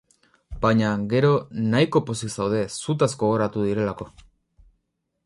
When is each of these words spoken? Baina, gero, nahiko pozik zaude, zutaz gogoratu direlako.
Baina, 0.63 0.93
gero, 1.11 1.29
nahiko 1.75 2.01
pozik 2.07 2.33
zaude, 2.37 2.63
zutaz 2.87 3.11
gogoratu 3.25 3.67
direlako. 3.67 4.09